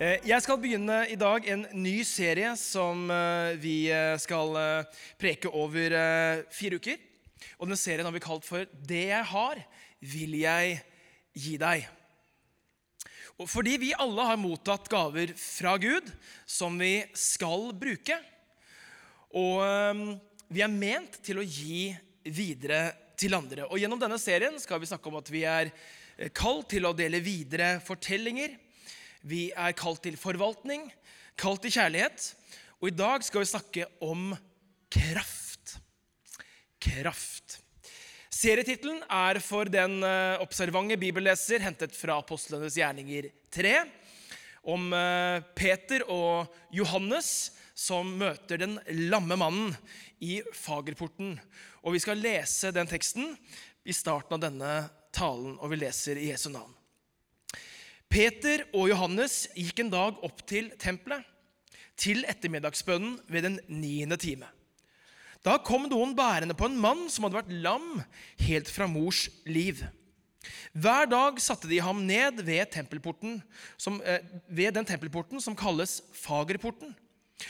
[0.00, 4.54] Eh, jeg skal begynne i dag en ny serie som eh, vi eh, skal
[5.20, 5.92] preke over
[6.48, 7.02] fire uker.
[7.58, 9.60] Og denne serien har vi kalt for 'Det jeg har,
[10.00, 10.78] vil jeg
[11.36, 11.84] gi deg'.
[13.36, 16.08] Og fordi vi alle har mottatt gaver fra Gud
[16.48, 18.16] som vi skal bruke.
[19.36, 19.60] Og
[20.48, 21.92] vi er ment til å gi
[22.24, 23.68] videre til andre.
[23.68, 25.72] Og Gjennom denne serien skal vi snakke om at vi er
[26.32, 28.56] kalt til å dele videre fortellinger
[29.26, 30.88] vi er kalt til forvaltning,
[31.38, 32.30] kalt til kjærlighet.
[32.80, 34.30] Og i dag skal vi snakke om
[34.92, 35.76] kraft.
[36.80, 37.58] Kraft.
[38.32, 43.74] Serietittelen er for den eh, observante bibelleser hentet fra Apostlenes gjerninger 3.
[44.72, 48.78] Om eh, Peter og Johannes som møter den
[49.10, 49.76] lamme mannen
[50.24, 51.36] i fagerporten.
[51.84, 53.34] Og Vi skal lese den teksten
[53.84, 54.74] i starten av denne
[55.16, 56.79] talen, og vi leser i Jesu navn.
[58.10, 61.22] Peter og Johannes gikk en dag opp til tempelet,
[62.00, 64.48] til ettermiddagsbønnen ved den niende time.
[65.46, 68.02] Da kom noen bærende på en mann som hadde vært lam
[68.42, 69.84] helt fra mors liv.
[70.72, 72.74] Hver dag satte de ham ned ved,
[73.78, 76.94] som, eh, ved den tempelporten som kalles Fagerporten,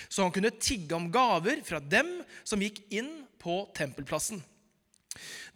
[0.08, 4.42] så han kunne tigge om gaver fra dem som gikk inn på tempelplassen.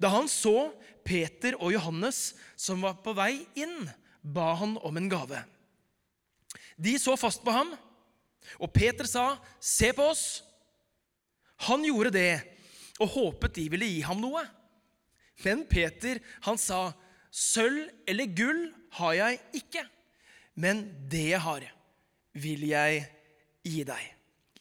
[0.00, 0.72] Da han så
[1.04, 3.90] Peter og Johannes som var på vei inn,
[4.24, 5.42] ba han om en gave.
[6.80, 7.74] De så fast på ham,
[8.58, 10.42] og Peter sa, 'Se på oss.'
[11.68, 12.42] Han gjorde det
[13.00, 14.42] og håpet de ville gi ham noe.
[15.44, 16.92] Men Peter, han sa,
[17.30, 19.84] 'Sølv eller gull har jeg ikke,
[20.54, 21.62] men det jeg har,
[22.32, 23.06] vil jeg
[23.64, 24.10] gi deg.'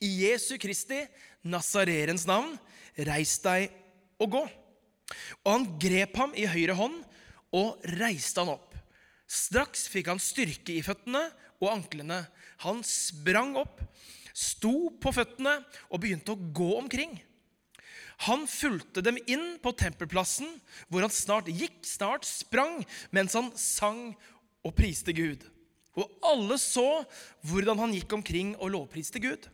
[0.03, 0.99] I Jesu Kristi,
[1.43, 2.57] Nazarerens navn,
[2.97, 3.71] reis deg
[4.19, 4.43] og gå.
[5.45, 6.97] Og han grep ham i høyre hånd
[7.55, 8.72] og reiste han opp.
[9.33, 11.23] Straks fikk han styrke i føttene
[11.63, 12.19] og anklene.
[12.65, 13.81] Han sprang opp,
[14.33, 15.57] sto på føttene
[15.89, 17.15] og begynte å gå omkring.
[18.27, 20.47] Han fulgte dem inn på tempelplassen,
[20.87, 24.13] hvor han snart gikk, snart sprang, mens han sang
[24.63, 25.41] og priste Gud.
[25.97, 27.03] Og alle så
[27.49, 29.49] hvordan han gikk omkring og lovpriste Gud.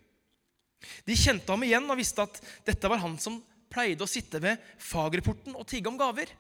[1.08, 3.42] De kjente ham igjen og visste at dette var han som
[3.72, 6.32] pleide å sitte ved fagerporten og tigge om gaver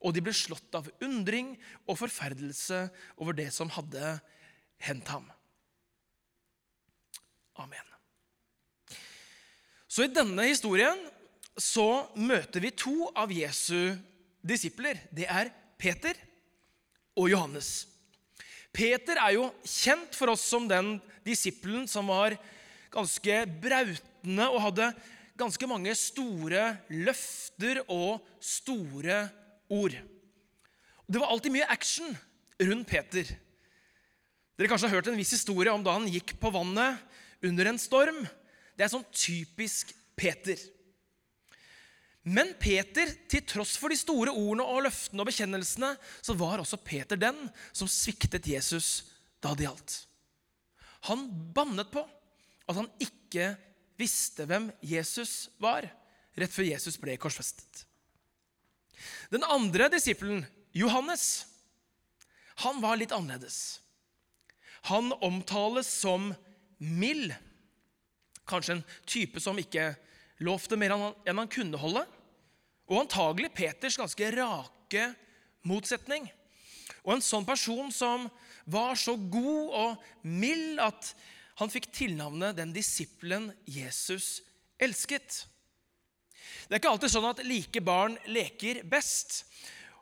[0.00, 1.52] og de ble slått av undring
[1.86, 2.86] og forferdelse
[3.20, 4.16] over det som hadde
[4.80, 5.26] hendt ham.
[7.60, 7.86] Amen.
[9.90, 10.98] Så i denne historien
[11.60, 13.92] så møter vi to av Jesu
[14.40, 15.02] disipler.
[15.12, 15.50] Det er
[15.80, 16.16] Peter
[17.18, 17.84] og Johannes.
[18.72, 20.94] Peter er jo kjent for oss som den
[21.26, 22.36] disippelen som var
[22.94, 24.92] ganske brautende og hadde
[25.40, 26.62] ganske mange store
[26.92, 29.24] løfter og store
[29.70, 29.94] ord.
[31.10, 32.12] Det var alltid mye action
[32.60, 33.30] rundt Peter.
[34.58, 37.00] Dere kanskje har hørt en viss historie om da han gikk på vannet
[37.46, 38.20] under en storm.
[38.76, 40.60] Det er sånn typisk Peter.
[42.28, 46.78] Men Peter, til tross for de store ordene og løftene og bekjennelsene, så var også
[46.84, 49.08] Peter den som sviktet Jesus
[49.40, 49.96] da det gjaldt.
[51.08, 51.24] Han
[51.56, 52.04] bannet på
[52.68, 53.54] at han ikke
[54.00, 55.88] visste hvem Jesus var,
[56.36, 57.86] rett før Jesus ble korsfestet.
[59.32, 61.46] Den andre disippelen, Johannes,
[62.64, 63.80] han var litt annerledes.
[64.88, 66.32] Han omtales som
[66.78, 67.32] mild.
[68.48, 69.92] Kanskje en type som ikke
[70.44, 72.04] lovte mer enn han kunne holde.
[72.90, 75.10] Og antagelig Peters ganske rake
[75.68, 76.26] motsetning.
[77.04, 78.26] Og en sånn person som
[78.70, 81.12] var så god og mild at
[81.60, 84.40] han fikk tilnavnet den disippelen Jesus
[84.80, 85.44] elsket.
[86.66, 89.44] Det er ikke alltid sånn at like barn leker best.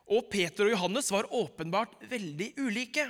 [0.08, 3.06] Og Peter og Johannes var åpenbart veldig ulike.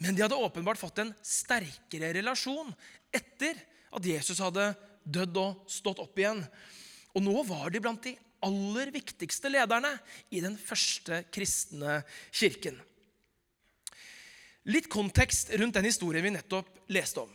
[0.00, 2.72] Men de hadde åpenbart fått en sterkere relasjon
[3.12, 3.58] etter
[3.90, 4.70] at Jesus hadde
[5.04, 6.42] dødd og stått opp igjen.
[7.16, 8.14] Og nå var de blant de
[8.44, 9.90] aller viktigste lederne
[10.32, 12.00] i den første kristne
[12.32, 12.78] kirken.
[14.68, 17.32] Litt kontekst rundt den historien vi nettopp leste om.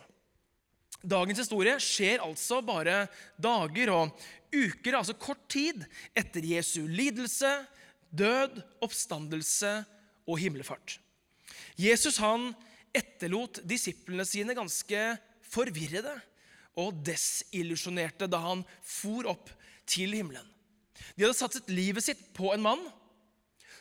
[1.05, 3.05] Dagens historie skjer altså bare
[3.37, 4.25] dager og
[4.55, 5.83] uker, altså kort tid,
[6.17, 7.51] etter Jesu lidelse,
[8.15, 9.77] død, oppstandelse
[10.25, 10.97] og himmelfart.
[11.77, 12.53] Jesus han
[12.95, 15.01] etterlot disiplene sine ganske
[15.51, 16.13] forvirrede
[16.79, 19.51] og desillusjonerte da han for opp
[19.87, 20.45] til himmelen.
[21.15, 22.81] De hadde satset livet sitt på en mann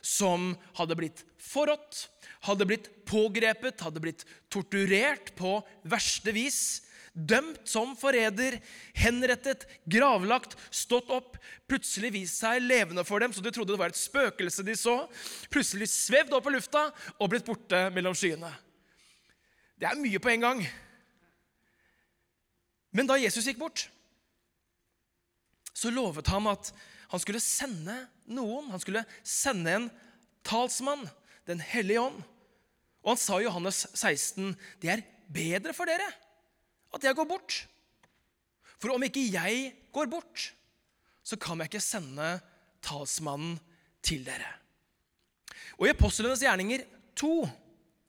[0.05, 2.05] som hadde blitt forrådt,
[2.45, 5.57] hadde blitt pågrepet, hadde blitt torturert på
[5.89, 6.84] verste vis,
[7.15, 8.59] dømt som forræder,
[8.93, 11.37] henrettet, gravlagt, stått opp,
[11.69, 14.97] plutselig vist seg levende for dem, så de trodde det var et spøkelse de så,
[15.51, 18.51] plutselig svevd opp i lufta og blitt borte mellom skyene.
[19.79, 20.65] Det er mye på en gang.
[22.95, 23.87] Men da Jesus gikk bort,
[25.75, 26.71] så lovet han at
[27.11, 27.95] han skulle sende
[28.31, 28.69] noen.
[28.71, 29.89] Han skulle sende en
[30.47, 31.07] talsmann,
[31.45, 32.23] Den hellige ånd.
[33.05, 36.07] Og han sa i Johannes 16.: Det er bedre for dere
[36.95, 37.61] at jeg går bort.
[38.79, 40.51] For om ikke jeg går bort,
[41.25, 42.35] så kan jeg ikke sende
[42.85, 43.57] talsmannen
[44.05, 44.51] til dere.
[45.79, 46.85] Og i Apostlenes gjerninger
[47.17, 47.31] 2,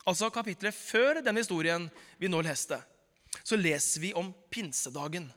[0.06, 1.88] altså kapitlet før den historien
[2.21, 2.79] vi nå leste,
[3.43, 5.29] så leser vi om pinsedagen.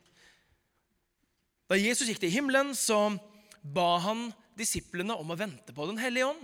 [1.69, 3.13] Da Jesus gikk til himmelen, så
[3.61, 6.41] ba han disiplene om å vente på Den hellige ånd.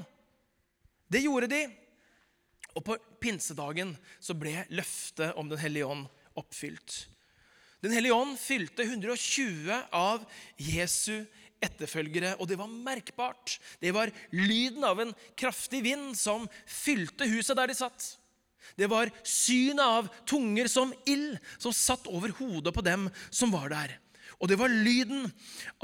[1.09, 1.63] Det gjorde de.
[2.75, 6.05] Og på pinsedagen så ble løftet om Den hellige ånd
[6.39, 7.05] oppfylt.
[7.83, 10.23] Den hellige ånd fylte 120 av
[10.57, 11.25] Jesu
[11.63, 13.57] etterfølgere, og det var merkbart.
[13.81, 18.07] Det var lyden av en kraftig vind som fylte huset der de satt.
[18.73, 23.69] Det var synet av tunger som ild som satt over hodet på dem som var
[23.73, 23.99] der.
[24.41, 25.29] Og det var lyden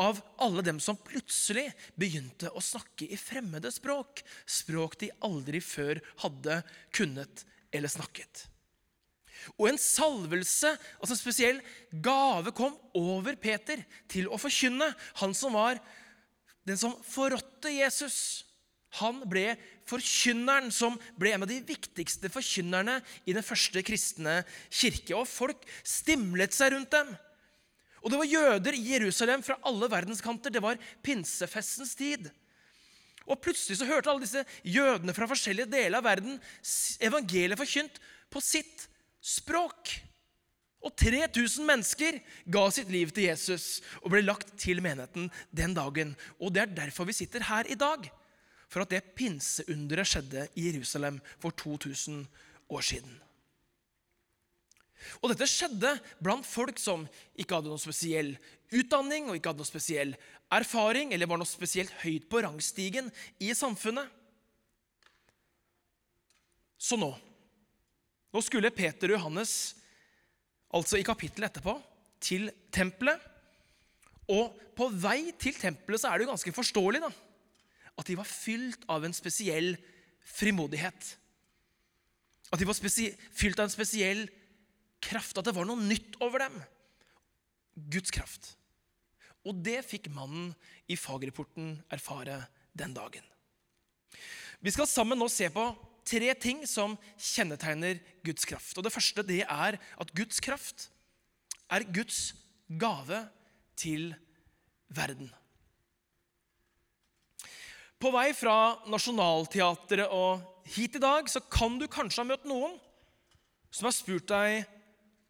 [0.02, 4.24] av alle dem som plutselig begynte å snakke i fremmede språk.
[4.50, 6.60] Språk de aldri før hadde
[6.92, 8.51] kunnet eller snakket.
[9.58, 11.60] Og en salvelse, altså en spesiell
[12.04, 14.92] gave, kom over Peter til å forkynne.
[15.24, 15.82] Han som var
[16.68, 18.18] den som forrådte Jesus.
[19.00, 19.56] Han ble
[19.88, 25.16] forkynneren som ble en av de viktigste forkynnerne i den første kristne kirke.
[25.16, 27.14] Og folk stimlet seg rundt dem.
[28.02, 30.54] Og det var jøder i Jerusalem fra alle verdenskanter.
[30.54, 32.30] Det var pinsefestens tid.
[33.30, 36.40] Og plutselig så hørte alle disse jødene fra forskjellige deler av verden
[37.06, 38.02] evangeliet forkynt
[38.34, 38.88] på sitt
[39.22, 39.94] språk.
[40.82, 42.18] Og 3000 mennesker
[42.50, 46.16] ga sitt liv til Jesus og ble lagt til menigheten den dagen.
[46.42, 48.10] Og det er derfor vi sitter her i dag.
[48.72, 52.24] For at det pinseunderet skjedde i Jerusalem for 2000
[52.72, 53.14] år siden.
[55.22, 57.08] Og dette skjedde blant folk som
[57.38, 58.36] ikke hadde noen spesiell
[58.72, 60.14] utdanning og ikke hadde noen spesiell
[60.54, 63.10] erfaring eller var noe spesielt høyt på rangstigen
[63.42, 64.08] i samfunnet.
[66.82, 67.12] Så nå
[68.32, 69.54] Nå skulle Peter og Johannes,
[70.72, 71.76] altså i kapittelet etterpå,
[72.22, 73.20] til tempelet.
[74.32, 77.10] Og på vei til tempelet så er det jo ganske forståelig da,
[78.00, 79.74] at de var fylt av en spesiell
[80.38, 81.16] frimodighet.
[82.52, 84.26] At de var fylt av en spesiell
[85.04, 86.58] kraft, at det var noe nytt over dem.
[87.92, 88.54] Guds kraft.
[89.48, 90.52] Og det fikk mannen
[90.92, 92.44] i fagreporten erfare
[92.78, 93.26] den dagen.
[94.62, 95.64] Vi skal sammen nå se på
[96.08, 98.78] tre ting som kjennetegner Guds kraft.
[98.78, 100.90] Og Det første det er at Guds kraft
[101.72, 102.34] er Guds
[102.68, 103.26] gave
[103.80, 104.12] til
[104.92, 105.30] verden.
[108.02, 110.42] På vei fra Nationaltheatret og
[110.74, 112.74] hit i dag så kan du kanskje ha møtt noen
[113.72, 114.66] som har spurt deg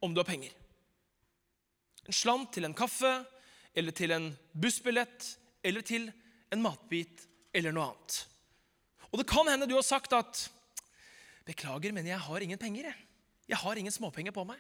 [0.02, 0.54] om du har penger.
[2.08, 3.12] En slant til en kaffe,
[3.78, 5.28] eller til en bussbillett,
[5.64, 6.10] eller til
[6.52, 8.18] en matbit eller noe annet.
[9.12, 10.48] Og det kan hende du har sagt at
[11.52, 12.96] 'Beklager, men jeg har ingen penger.' Jeg,
[13.48, 14.60] jeg har ingen småpenger på meg.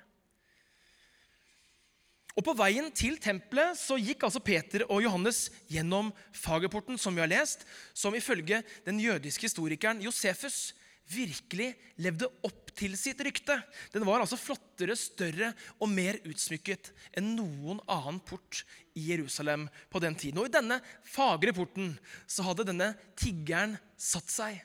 [2.35, 7.23] Og På veien til tempelet så gikk altså Peter og Johannes gjennom Fagerporten, som vi
[7.23, 10.71] har lest, som ifølge den jødiske historikeren Josefus
[11.11, 13.57] virkelig levde opp til sitt rykte.
[13.91, 18.63] Den var altså flottere, større og mer utsmykket enn noen annen port
[18.95, 20.39] i Jerusalem på den tiden.
[20.39, 21.97] Og I denne fagre porten
[22.31, 24.61] så hadde denne tiggeren satt seg.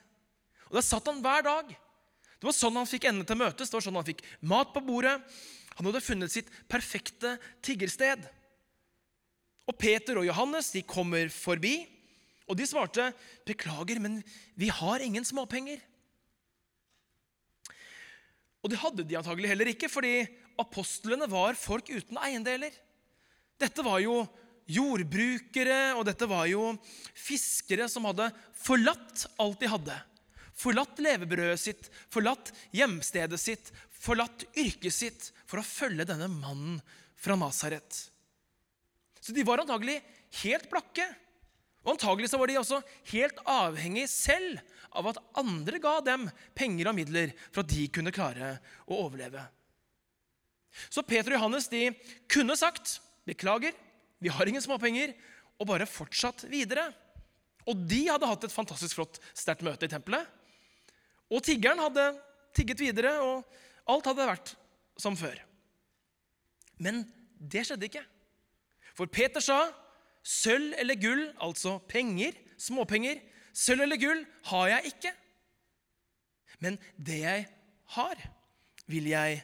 [0.70, 1.74] Og Der satt han hver dag.
[2.36, 3.70] Det var sånn han fikk endene til å møtes.
[3.70, 5.16] Det var sånn han fikk mat på bordet.
[5.76, 8.24] Han hadde funnet sitt perfekte tiggersted.
[9.66, 11.80] Og Peter og Johannes de kommer forbi,
[12.46, 13.12] og de svarte,
[13.44, 14.22] 'Beklager, men
[14.54, 15.82] vi har ingen småpenger.'
[18.62, 20.26] Og det hadde de antagelig heller ikke, fordi
[20.58, 22.72] apostlene var folk uten eiendeler.
[23.58, 24.24] Dette var jo
[24.66, 26.72] jordbrukere, og dette var jo
[27.14, 29.98] fiskere som hadde forlatt alt de hadde.
[30.56, 36.78] Forlatt levebrødet sitt, forlatt hjemstedet sitt, forlatt yrket sitt for å følge denne mannen
[37.20, 38.06] fra Nasaret.
[39.20, 39.98] Så de var antagelig
[40.42, 41.04] helt blakke.
[41.84, 42.80] Og antagelig så var de også
[43.12, 44.62] helt avhengig selv
[44.96, 48.56] av at andre ga dem penger og midler for at de kunne klare
[48.88, 49.44] å overleve.
[50.88, 51.88] Så Peter og Johannes de
[52.32, 52.98] kunne sagt
[53.28, 53.74] beklager,
[54.22, 55.12] vi har ingen småpenger,
[55.56, 56.88] og bare fortsatt videre.
[57.66, 60.28] Og de hadde hatt et fantastisk flott, sterkt møte i tempelet.
[61.32, 62.06] Og tiggeren hadde
[62.56, 63.44] tigget videre, og
[63.90, 64.54] alt hadde vært
[65.00, 65.38] som før.
[66.80, 67.04] Men
[67.38, 68.04] det skjedde ikke.
[68.96, 69.72] For Peter sa,
[70.26, 73.20] 'Sølv eller gull, altså penger, småpenger,
[73.54, 75.12] Sølv eller gull har jeg ikke.
[76.60, 77.46] Men det jeg
[77.96, 78.16] har,
[78.86, 79.38] vil jeg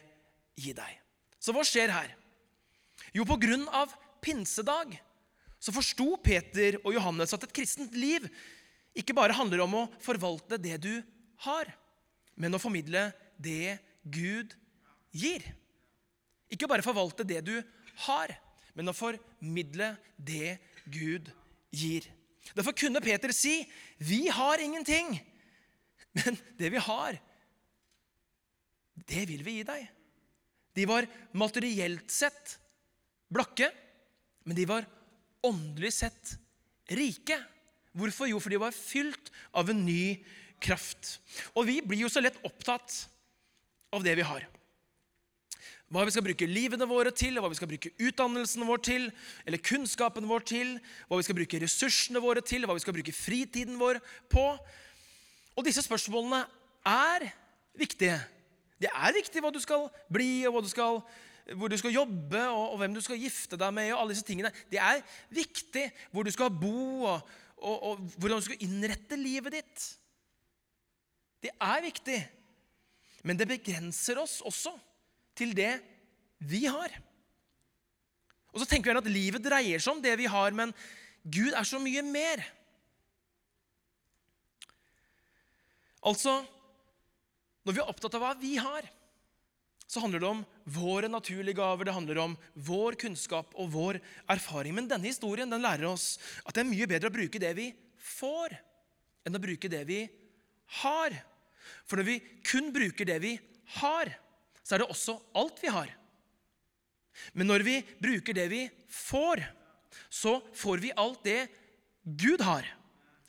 [0.59, 0.99] gi deg.
[1.39, 2.11] Så hva skjer her?
[3.13, 4.97] Jo, på grunn av pinsedag
[5.63, 8.25] så forsto Peter og Johannes at et kristent liv
[8.97, 10.91] ikke bare handler om å forvalte det du
[11.45, 11.69] har,
[12.35, 13.11] men å formidle
[13.41, 14.53] det Gud
[15.11, 15.45] gir.
[16.53, 17.55] Ikke bare forvalte det du
[18.05, 18.33] har,
[18.73, 21.29] men å formidle det Gud
[21.73, 22.05] gir.
[22.53, 23.65] Derfor kunne Peter si,
[23.97, 25.19] 'Vi har ingenting',
[26.13, 27.19] men det vi har,
[29.07, 29.87] det vil vi gi deg.
[30.73, 32.57] De var materielt sett
[33.33, 33.71] blakke,
[34.45, 34.85] men de var
[35.43, 36.37] åndelig sett
[36.93, 37.37] rike.
[37.93, 38.29] Hvorfor?
[38.29, 40.23] Jo, for de var fylt av en ny
[40.63, 41.17] kraft.
[41.53, 43.03] Og vi blir jo så lett opptatt
[43.93, 44.47] av det vi har.
[45.93, 49.03] Hva vi skal bruke livene våre til, hva vi skal bruke utdannelsen vår til,
[49.45, 50.71] eller kunnskapen vår til,
[51.05, 53.99] hva vi skal bruke ressursene våre til, hva vi skal bruke fritiden vår
[54.33, 54.45] på.
[55.53, 56.41] Og disse spørsmålene
[56.89, 57.27] er
[57.77, 58.17] viktige.
[58.81, 60.97] Det er viktig hva du skal bli, og du skal,
[61.53, 63.91] hvor du skal jobbe, og, og, hvem du skal gifte deg med.
[63.93, 64.53] og alle disse tingene.
[64.71, 69.61] Det er viktig hvor du skal bo, og, og, og hvordan du skal innrette livet
[69.61, 69.91] ditt.
[71.43, 72.19] Det er viktig.
[73.23, 74.73] Men det begrenser oss også
[75.37, 75.75] til det
[76.43, 76.91] vi har.
[78.53, 80.73] Og så tenker vi at livet dreier seg om det vi har, men
[81.23, 82.43] Gud er så mye mer.
[86.03, 86.41] Altså,
[87.63, 88.85] når vi er opptatt av hva vi har,
[89.87, 90.43] så handler det om
[90.75, 92.35] våre naturlige gaver, det handler om
[92.67, 93.99] vår kunnskap og vår
[94.31, 94.75] erfaring.
[94.75, 97.69] Men denne historien den lærer oss at det er mye bedre å bruke det vi
[98.03, 98.55] får,
[99.23, 100.01] enn å bruke det vi
[100.81, 101.15] har.
[101.87, 103.33] For når vi kun bruker det vi
[103.79, 104.11] har,
[104.63, 105.91] så er det også alt vi har.
[107.33, 109.43] Men når vi bruker det vi får,
[110.09, 111.41] så får vi alt det
[112.03, 112.65] Gud har.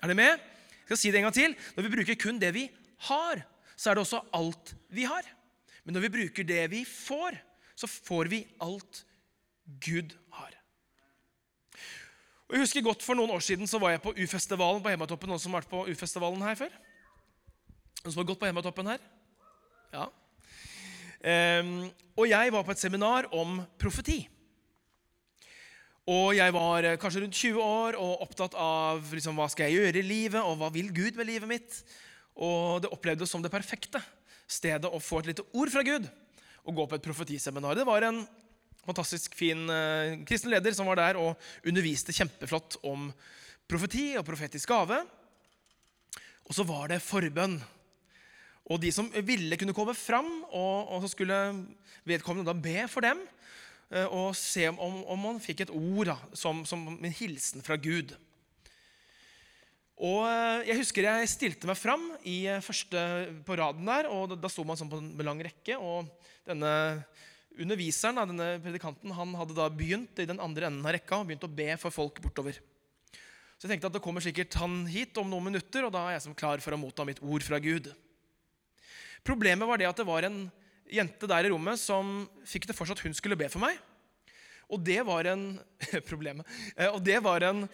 [0.00, 0.44] Er dere med?
[0.84, 1.56] Jeg skal si det en gang til.
[1.76, 2.68] Når vi bruker kun det vi
[3.08, 3.44] har,
[3.76, 5.26] så er det også alt vi har.
[5.84, 7.36] Men når vi bruker det vi får,
[7.76, 9.04] så får vi alt
[9.80, 10.52] Gud har.
[12.48, 15.32] Og jeg husker godt For noen år siden så var jeg på U-festivalen på Hematoppen.
[15.32, 16.74] Noen som har vært på U-festivalen her før?
[18.04, 19.00] Noen som har gått på Hemmatoppen her?
[19.94, 20.10] Ja,
[21.24, 21.86] Um,
[22.20, 24.26] og jeg var på et seminar om profeti.
[26.04, 29.78] Og jeg var eh, kanskje rundt 20 år og opptatt av liksom, hva skal jeg
[29.78, 31.78] gjøre i livet, og hva vil Gud med livet mitt.
[32.36, 34.02] Og det opplevdes som det perfekte
[34.44, 36.10] stedet å få et lite ord fra Gud
[36.68, 37.78] og gå på et profetiseminar.
[37.78, 38.20] Det var en
[38.84, 43.08] fantastisk fin uh, kristen leder som var der og underviste kjempeflott om
[43.64, 45.00] profeti og profetisk gave.
[46.44, 47.56] Og så var det forbønn.
[48.64, 51.38] Og de som ville, kunne komme fram, og, og så skulle
[52.08, 53.20] vedkommende da be for dem.
[53.92, 57.76] Eh, og se om, om man fikk et ord da, som, som, en hilsen fra
[57.76, 58.14] Gud.
[60.00, 63.04] Og eh, Jeg husker jeg stilte meg fram i eh, første
[63.44, 64.08] på raden der.
[64.08, 65.78] og Da, da sto man sånn på en lang rekke.
[65.78, 66.08] og
[66.48, 66.72] denne
[67.54, 71.44] Underviseren, denne predikanten, han hadde da begynt i den andre enden av rekka og begynt
[71.46, 72.56] å be for folk bortover.
[73.54, 76.16] Så jeg tenkte at det kommer sikkert han hit om noen minutter, og da er
[76.16, 77.92] jeg som klar for å motta mitt ord fra Gud.
[79.24, 80.44] Problemet var det at det var en
[80.92, 83.78] jente der i rommet som fikk det for seg at hun skulle be for meg.
[84.72, 85.46] Og det var en
[86.10, 86.48] Problemet.
[86.76, 87.64] Eh, og det var en,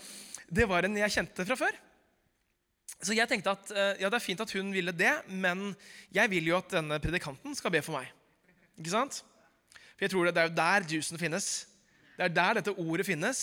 [0.50, 1.78] det var en jeg kjente fra før.
[3.00, 5.70] Så jeg tenkte at eh, ja, det er fint at hun ville det, men
[6.12, 8.10] jeg vil jo at denne predikanten skal be for meg.
[8.78, 9.22] Ikke sant?
[9.94, 11.48] For jeg tror det, det er jo der juicen finnes.
[12.16, 13.40] Det er der dette ordet finnes.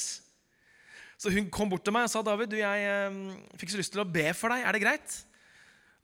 [1.17, 3.17] Så hun kom bort til meg og sa David, du, jeg eh,
[3.57, 4.63] fikk så lyst til å be for deg.
[4.63, 5.17] Er det greit?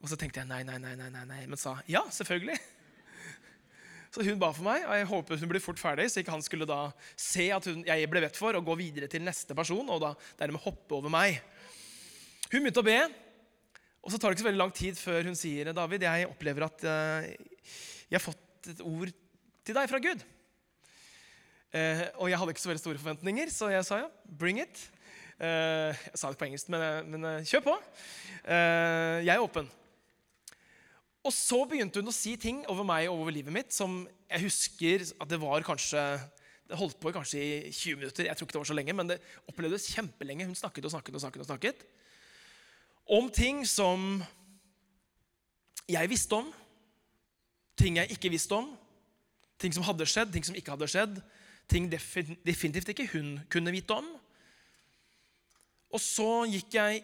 [0.03, 2.59] Og så tenkte jeg nei, nei, nei, nei, nei, nei, men sa ja, selvfølgelig.
[4.13, 6.43] Så hun ba for meg, og jeg håpet hun ble fort ferdig, så ikke han
[6.45, 9.87] skulle da se at hun, jeg ble bedt for, og gå videre til neste person,
[9.89, 11.39] og da dermed hoppe over meg.
[12.51, 12.99] Hun begynte å be,
[14.03, 16.67] og så tar det ikke så veldig lang tid før hun sier David, jeg opplever
[16.67, 19.09] at uh, jeg har fått et ord
[19.65, 20.25] til deg fra Gud.
[21.73, 24.89] Uh, og jeg hadde ikke så veldig store forventninger, så jeg sa ja, bring it.
[25.39, 27.79] Uh, jeg sa det på engelsk, men, men kjør på.
[28.43, 29.71] jeg er åpen.
[31.23, 34.43] Og så begynte hun å si ting over meg og over livet mitt som jeg
[34.43, 36.01] husker at det var kanskje
[36.63, 38.25] Det holdt på kanskje i 20 minutter.
[38.25, 39.17] Jeg tror ikke det var så lenge, men det
[39.51, 40.45] opplevdes kjempelenge.
[40.47, 41.41] Hun snakket og snakket og snakket.
[41.41, 41.83] og snakket
[43.05, 44.23] Om ting som
[45.91, 46.47] jeg visste om,
[47.75, 48.71] ting jeg ikke visste om,
[49.59, 51.19] ting som hadde skjedd, ting som ikke hadde skjedd,
[51.67, 54.07] ting definitivt ikke hun kunne vite om.
[55.93, 57.03] Og så gikk jeg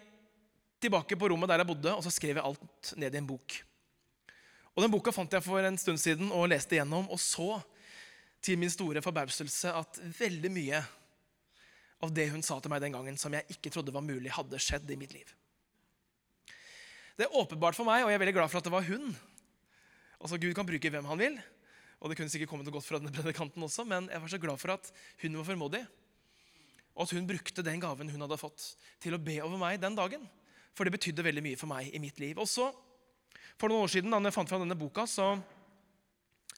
[0.80, 3.60] tilbake på rommet der jeg bodde, og så skrev jeg alt ned i en bok.
[4.80, 7.58] Og Den boka fant jeg for en stund siden og leste gjennom, og så
[8.40, 10.80] til min store forbauselse at veldig mye
[12.00, 14.56] av det hun sa til meg den gangen, som jeg ikke trodde var mulig, hadde
[14.56, 15.28] skjedd i mitt liv.
[17.12, 19.12] Det er åpenbart for meg, og jeg er veldig glad for at det var hun.
[20.16, 21.36] Altså Gud kan bruke hvem han vil.
[22.00, 24.40] Og det kunne sikkert kommet noe godt fra denne predikanten også, men jeg var så
[24.40, 25.84] glad for at hun var formodig.
[26.96, 29.98] Og at hun brukte den gaven hun hadde fått, til å be over meg den
[29.98, 30.24] dagen.
[30.72, 32.40] For det betydde veldig mye for meg i mitt liv.
[32.40, 32.72] Og så,
[33.60, 35.34] for noen år siden, da jeg fant fram denne boka, så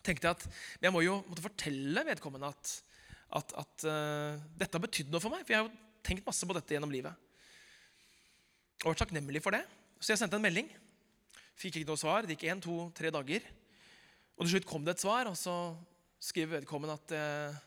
[0.06, 0.44] tenkte jeg at
[0.82, 2.74] jeg må jo måtte fortelle vedkommende at,
[3.38, 5.42] at, at uh, dette har betydd noe for meg.
[5.42, 7.14] For jeg har jo tenkt masse på dette gjennom livet.
[8.82, 9.62] Og vært takknemlig for det.
[10.02, 10.70] Så jeg sendte en melding.
[11.58, 12.26] Fikk ikke noe svar.
[12.26, 13.46] Det gikk én, to, tre dager.
[14.38, 15.54] Og til slutt kom det et svar, og så
[16.22, 17.60] skriver vedkommende at uh,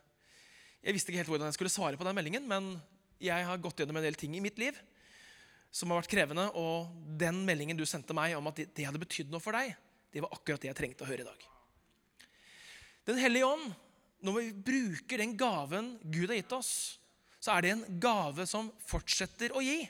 [0.86, 2.76] jeg visste ikke helt hvordan jeg skulle svare på den meldingen, men
[3.24, 4.76] jeg har gått gjennom en del ting i mitt liv
[5.76, 6.88] som har vært krevende, og
[7.20, 9.74] den meldingen du sendte meg om at det hadde betydd noe for deg,
[10.16, 11.42] det var akkurat det jeg trengte å høre i dag.
[13.06, 13.74] Den hellige ånd,
[14.24, 16.72] når vi bruker den gaven Gud har gitt oss,
[17.44, 19.84] så er det en gave som fortsetter å gi.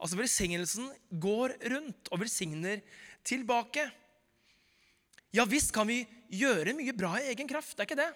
[0.00, 0.86] Altså Velsignelsen
[1.20, 2.80] går rundt og velsigner
[3.26, 3.90] tilbake.
[5.34, 8.12] Ja visst kan vi gjøre mye bra i egen kraft, det er ikke det.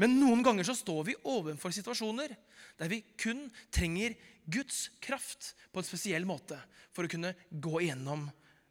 [0.00, 2.32] Men noen ganger så står vi overfor situasjoner
[2.80, 4.16] der vi kun trenger
[4.48, 6.56] Guds kraft på en spesiell måte
[6.96, 8.24] for å kunne gå igjennom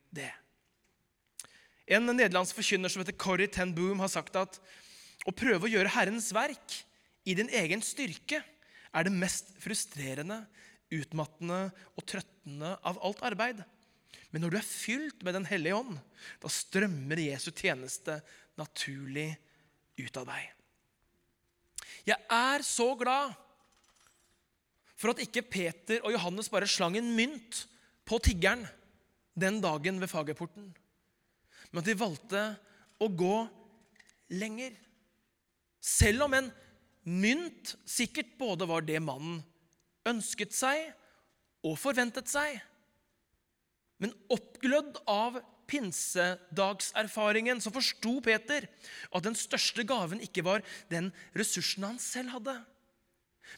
[0.09, 0.31] det.
[1.89, 4.59] En nederlandsk forkynner som heter Corrie ten Boom, har sagt at
[5.29, 6.79] å prøve å gjøre Herrens verk
[7.29, 8.41] i din egen styrke
[8.89, 10.43] er det mest frustrerende,
[10.89, 13.61] utmattende og trøttende av alt arbeid.
[14.29, 15.97] Men når du er fylt med Den hellige ånd,
[16.41, 18.19] da strømmer Jesu tjeneste
[18.57, 19.31] naturlig
[19.97, 20.58] ut av deg.
[22.07, 23.33] Jeg er så glad
[24.99, 27.63] for at ikke Peter og Johannes bare slang en mynt
[28.07, 28.65] på tiggeren
[29.39, 30.71] den dagen ved Fagerporten,
[31.71, 32.41] men at de valgte
[32.99, 33.35] å gå
[34.35, 34.73] lenger.
[35.79, 36.49] Selv om en
[37.07, 39.39] mynt sikkert både var det mannen
[40.09, 40.89] ønsket seg
[41.63, 42.59] og forventet seg,
[43.99, 51.85] men oppglødd av pinsedagserfaringen så forsto Peter at den største gaven ikke var den ressursen
[51.85, 52.55] han selv hadde,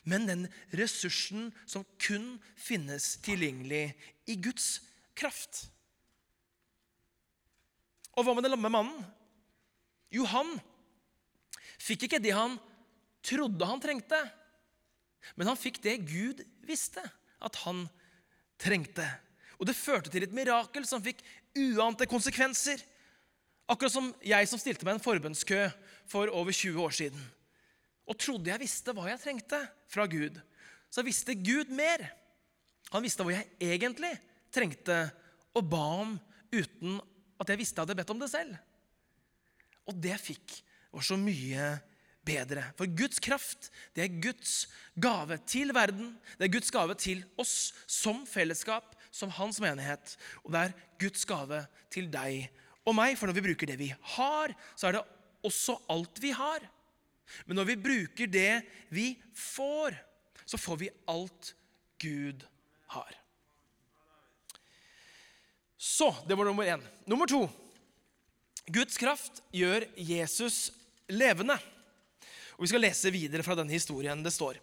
[0.08, 0.44] men den
[0.76, 3.96] ressursen som kun finnes tilgjengelig
[4.30, 4.82] i Guds
[5.18, 5.68] kraft.
[8.16, 9.06] Og hva med den lamme mannen?
[10.12, 10.60] Jo, han
[11.82, 12.60] fikk ikke det han
[13.26, 14.20] trodde han trengte,
[15.38, 17.04] men han fikk det Gud visste
[17.42, 17.86] at han
[18.62, 19.06] trengte.
[19.62, 21.22] Og det førte til et mirakel som fikk
[21.58, 22.82] uante konsekvenser.
[23.72, 25.68] Akkurat som jeg som stilte meg en forbønnskø
[26.10, 27.22] for over 20 år siden.
[28.10, 29.60] Og trodde jeg visste hva jeg trengte
[29.92, 30.40] fra Gud.
[30.92, 32.04] Så visste Gud mer.
[32.92, 34.12] Han visste hva jeg egentlig
[34.52, 35.06] trengte
[35.56, 36.18] og ba om
[36.52, 37.00] uten
[37.40, 38.58] at jeg visste jeg hadde bedt om det selv.
[39.88, 40.58] Og det jeg fikk,
[40.92, 41.70] var så mye
[42.28, 42.66] bedre.
[42.78, 44.68] For Guds kraft det er Guds
[45.00, 46.14] gave til verden.
[46.38, 50.16] Det er Guds gave til oss som fellesskap som hans menighet.
[50.44, 52.48] Og det er Guds gave til deg
[52.88, 53.18] og meg.
[53.20, 55.08] For når vi bruker det vi har, så er det
[55.48, 56.64] også alt vi har.
[57.46, 59.96] Men når vi bruker det vi får,
[60.46, 61.54] så får vi alt
[62.02, 62.44] Gud
[62.96, 63.18] har.
[65.82, 66.82] Så det var nummer én.
[67.10, 67.46] Nummer to.
[68.72, 70.70] Guds kraft gjør Jesus
[71.10, 71.58] levende.
[72.56, 74.22] Og Vi skal lese videre fra denne historien.
[74.22, 74.60] Det står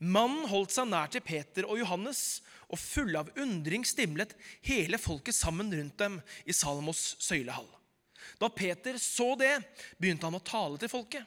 [0.00, 5.36] Mannen holdt seg nær til Peter og Johannes og fulle av undring stimlet hele folket
[5.36, 7.68] sammen rundt dem i Salomos søylehall.
[8.40, 9.56] Da Peter så det,
[9.98, 11.26] begynte han å tale til folket.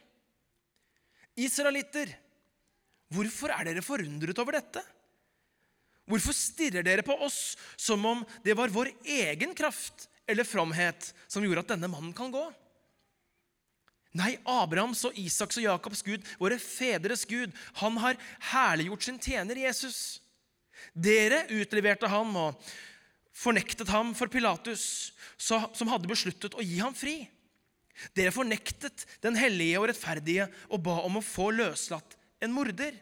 [1.39, 2.12] Israelitter,
[3.13, 4.84] hvorfor er dere forundret over dette?
[6.10, 11.45] Hvorfor stirrer dere på oss som om det var vår egen kraft eller fromhet som
[11.45, 12.43] gjorde at denne mannen kan gå?
[14.13, 18.19] Nei, Abrahams og Isaks og Jakobs Gud, våre fedres Gud, han har
[18.51, 20.21] herliggjort sin tjener Jesus.
[20.91, 22.73] Dere utleverte ham og
[23.33, 27.23] fornektet ham for Pilatus, som hadde besluttet å gi ham fri.
[28.17, 32.95] Dere fornektet den hellige og rettferdige og ba om å få løslatt en morder.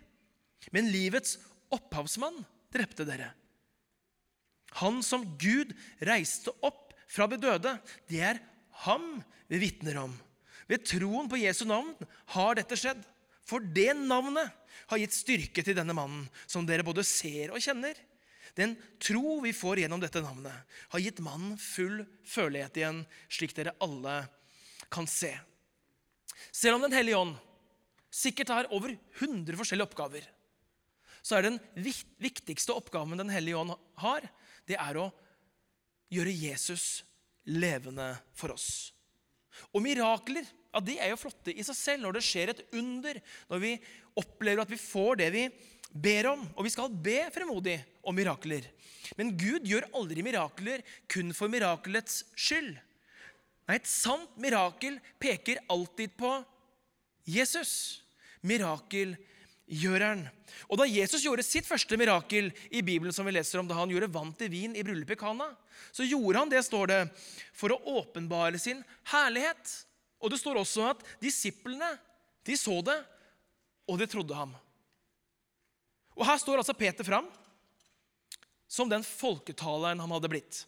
[0.76, 1.38] Men livets
[1.74, 3.32] opphavsmann drepte dere.
[4.80, 5.74] Han som Gud
[6.08, 7.74] reiste opp fra de døde,
[8.08, 8.40] det er
[8.86, 9.20] ham
[9.52, 10.14] vi vitner om.
[10.70, 11.92] Ved troen på Jesu navn
[12.36, 13.02] har dette skjedd.
[13.48, 14.52] For det navnet
[14.92, 17.98] har gitt styrke til denne mannen, som dere både ser og kjenner.
[18.58, 20.54] Den tro vi får gjennom dette navnet,
[20.92, 24.18] har gitt mannen full følelighet igjen, slik dere alle
[24.92, 25.32] kan se.
[26.52, 27.38] Selv om Den hellige ånd
[28.12, 30.26] sikkert har over 100 forskjellige oppgaver,
[31.22, 34.26] så er den viktigste oppgaven Den hellige ånd har,
[34.68, 35.12] det er å
[36.12, 37.06] gjøre Jesus
[37.48, 38.92] levende for oss.
[39.72, 43.18] Og mirakler ja, de er jo flotte i seg selv når det skjer et under,
[43.52, 43.72] når vi
[44.20, 45.48] opplever at vi får det vi
[45.92, 46.46] ber om.
[46.56, 47.76] Og vi skal be fremodig
[48.08, 48.70] om mirakler.
[49.20, 52.78] Men Gud gjør aldri mirakler kun for mirakelets skyld.
[53.68, 56.32] Nei, et sant mirakel peker alltid på
[57.28, 58.02] Jesus.
[59.72, 60.26] Mirakelgjøreren.
[60.70, 63.90] Og da Jesus gjorde sitt første mirakel i Bibelen, som vi leser om, da han
[63.90, 65.56] gjorde vann til vin i bryllupet i Kana,
[65.92, 67.00] så gjorde han det, står det,
[67.54, 69.86] for å åpenbare sin herlighet.
[70.20, 71.98] Og det står også at disiplene
[72.46, 72.98] de så det,
[73.88, 74.54] og de trodde ham.
[76.20, 77.28] Og Her står altså Peter fram
[78.68, 80.66] som den folketaleren han hadde blitt.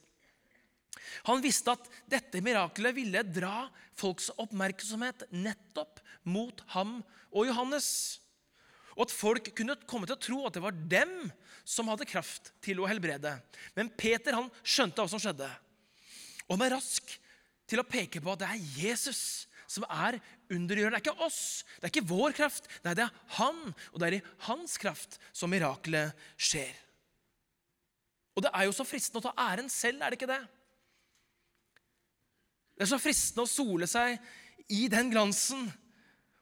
[1.28, 3.68] Han visste at dette mirakelet ville dra
[4.00, 8.23] folks oppmerksomhet nettopp mot ham og Johannes.
[8.96, 11.14] Og at folk kunne komme til å tro at det var dem
[11.66, 13.36] som hadde kraft til å helbrede.
[13.78, 15.50] Men Peter han skjønte hva som skjedde.
[16.48, 17.16] Og han er rask
[17.70, 19.24] til å peke på at det er Jesus
[19.74, 20.20] som er
[20.54, 21.00] undergjørende.
[21.00, 22.68] Det er ikke oss, det er ikke vår kraft.
[22.86, 26.74] Nei, det er han, og det er i hans kraft som miraklet skjer.
[28.34, 30.42] Og det er jo så fristende å ta æren selv, er det ikke det?
[32.74, 34.18] Det er så fristende å sole seg
[34.74, 35.68] i den glansen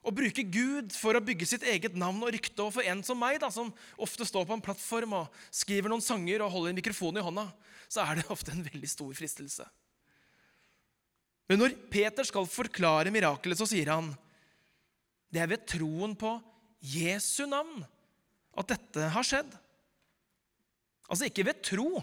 [0.02, 2.58] og bruke Gud for å bygge sitt eget navn og rykte.
[2.64, 3.70] Og for en som meg, da, som
[4.02, 7.46] ofte står på en plattform og skriver noen sanger og holder en mikrofon i hånda,
[7.92, 9.68] så er det ofte en veldig stor fristelse.
[11.52, 14.14] Men når Peter skal forklare mirakelet, så sier han
[15.32, 16.34] det er ved troen på
[16.92, 17.84] Jesu navn
[18.58, 19.54] at dette har skjedd.
[21.12, 22.02] Altså ikke ved tro.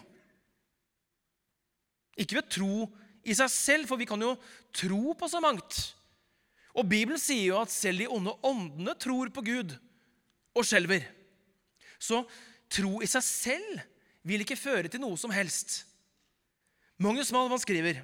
[2.19, 2.87] Ikke ved tro
[3.29, 4.35] i seg selv, for vi kan jo
[4.77, 5.81] tro på så mangt.
[6.79, 9.75] Og Bibelen sier jo at selv de onde åndene tror på Gud
[10.55, 11.03] og skjelver.
[11.99, 12.23] Så
[12.71, 13.81] tro i seg selv
[14.29, 15.83] vil ikke føre til noe som helst.
[16.99, 18.03] Magnus Malman skriver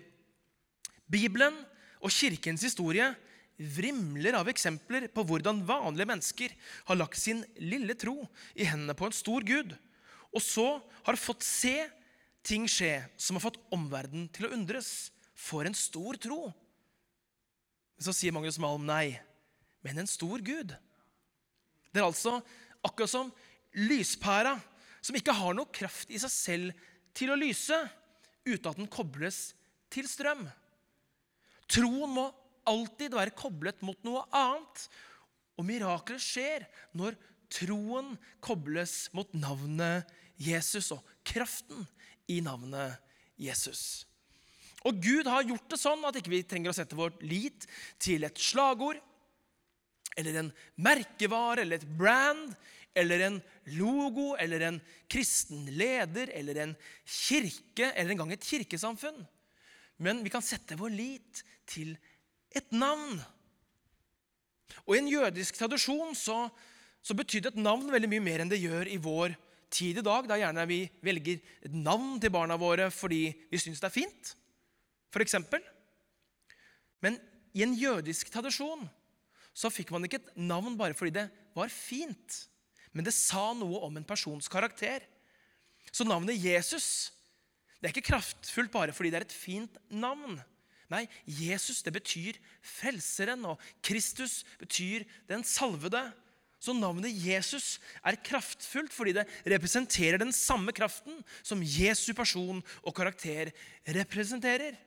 [1.11, 1.57] Bibelen
[2.01, 3.07] og kirkens historie
[3.55, 6.55] vrimler av eksempler på hvordan vanlige mennesker
[6.89, 8.17] har lagt sin lille tro
[8.59, 9.77] i hendene på en stor Gud,
[10.35, 10.67] og så
[11.07, 11.77] har fått se
[12.45, 15.13] ting skje som har fått omverdenen til å undres.
[15.35, 16.49] For en stor tro!
[18.01, 19.15] Så sier Magnus Malm nei,
[19.85, 20.75] men en stor Gud.
[21.93, 22.41] Det er altså
[22.85, 23.33] akkurat som
[23.75, 24.57] lyspæra,
[25.05, 27.77] som ikke har noe kraft i seg selv til å lyse,
[28.45, 29.53] uten at den kobles
[29.93, 30.47] til strøm.
[31.71, 32.27] Troen må
[32.69, 34.87] alltid være koblet mot noe annet.
[35.55, 36.67] Og mirakler skjer
[36.99, 37.17] når
[37.53, 41.87] troen kobles mot navnet Jesus og kraften
[42.31, 42.99] i navnet
[43.39, 44.05] Jesus.
[44.85, 47.67] Og Gud har gjort det sånn at ikke vi trenger å sette vår lit
[48.03, 49.01] til et slagord
[50.15, 50.51] eller en
[50.85, 52.53] merkevare eller et brand
[52.95, 53.39] eller en
[53.75, 59.25] logo eller en kristen leder eller en kirke eller engang et kirkesamfunn.
[60.05, 61.97] Men vi kan sette vår lit til
[62.55, 63.19] et navn.
[64.85, 66.45] Og I en jødisk tradisjon så,
[67.03, 69.35] så betydde et navn veldig mye mer enn det gjør i vår
[69.75, 70.29] tid i dag.
[70.29, 74.35] Da gjerne vi velger et navn til barna våre fordi vi syns det er fint
[75.15, 75.39] f.eks.
[77.05, 77.19] Men
[77.55, 78.87] i en jødisk tradisjon
[79.55, 82.41] så fikk man ikke et navn bare fordi det var fint,
[82.91, 85.05] men det sa noe om en persons karakter.
[85.95, 87.13] Så navnet Jesus
[87.79, 90.39] det er ikke kraftfullt bare fordi det er et fint navn.
[90.89, 96.01] Nei, Jesus det betyr frelseren, og Kristus betyr den salvede.
[96.65, 102.97] Så navnet Jesus er kraftfullt fordi det representerer den samme kraften som Jesu person og
[102.97, 103.53] karakter
[103.85, 104.79] representerer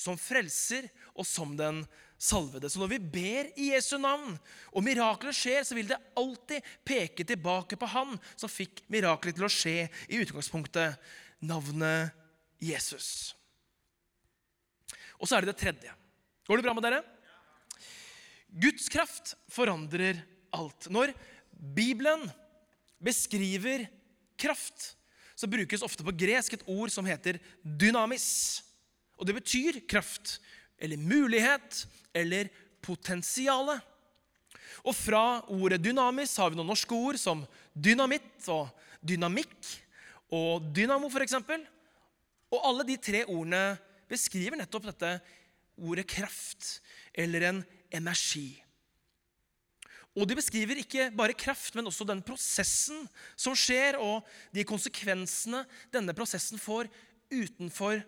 [0.00, 1.82] som frelser og som den
[2.20, 2.68] salvede.
[2.68, 4.36] Så når vi ber i Jesu navn,
[4.72, 9.48] og mirakler skjer, så vil det alltid peke tilbake på Han som fikk miraklet til
[9.48, 11.00] å skje i utgangspunktet,
[11.40, 12.12] navnet
[12.60, 13.32] Jesus.
[15.20, 15.94] Og så er det det tredje.
[16.48, 17.00] Går det bra med dere?
[18.50, 20.20] Guds kraft forandrer
[20.56, 20.88] alt.
[20.92, 21.12] Når
[21.50, 22.26] Bibelen
[23.00, 23.86] beskriver
[24.40, 24.94] kraft,
[25.36, 28.60] så brukes ofte på gresk et ord som heter dynamis.
[29.20, 30.38] Og det betyr kraft
[30.80, 31.84] eller mulighet
[32.16, 32.48] eller
[32.80, 33.76] potensiale.
[34.80, 37.44] Og fra ordet dynamis har vi noen norske ord som
[37.76, 38.70] dynamitt og
[39.04, 39.74] dynamikk
[40.32, 41.36] og dynamo, f.eks.
[42.50, 43.76] Og alle de tre ordene
[44.10, 45.12] beskriver nettopp dette
[45.80, 46.78] ordet kraft
[47.12, 47.60] eller en
[47.92, 48.48] energi.
[50.18, 53.04] Og de beskriver ikke bare kraft, men også den prosessen
[53.38, 55.62] som skjer, og de konsekvensene
[55.94, 56.90] denne prosessen får
[57.30, 58.00] utenfor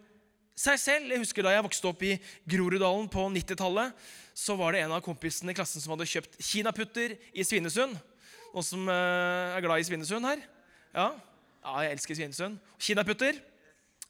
[0.58, 1.10] seg selv.
[1.12, 2.16] Jeg husker Da jeg vokste opp i
[2.48, 3.92] Groruddalen på 90-tallet,
[4.34, 7.98] så var det en av kompisene i klassen som hadde kjøpt kinaputter i Svinesund.
[8.52, 10.44] Noen som uh, er glad i Svinesund her?
[10.92, 11.10] Ja?
[11.64, 12.60] ja, jeg elsker Svinesund.
[12.80, 13.38] Kinaputter.